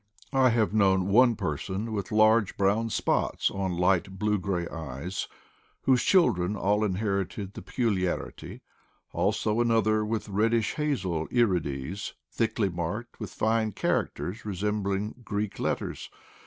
I 0.33 0.49
have 0.49 0.73
known 0.73 1.09
one 1.09 1.35
per 1.35 1.57
son 1.57 1.91
with 1.91 2.11
large 2.11 2.57
brown 2.57 2.89
spots 2.89 3.51
on 3.51 3.77
light 3.77 4.17
blue 4.17 4.39
gray 4.39 4.65
CONCEBNING 4.65 4.89
EYES 4.89 5.27
183 5.83 5.83
eyes, 5.83 5.83
whose 5.83 6.03
children 6.03 6.55
all 6.55 6.83
inherited 6.83 7.53
the 7.53 7.61
peculiarity; 7.61 8.63
also 9.11 9.61
another 9.61 10.03
with 10.03 10.27
reddish 10.27 10.73
hazel 10.73 11.27
irides 11.31 12.15
thickly 12.31 12.69
marked 12.69 13.19
with 13.19 13.31
fine 13.31 13.73
characters 13.73 14.43
resembling 14.43 15.21
Greek 15.23 15.59
let 15.59 15.77
ters. 15.77 16.09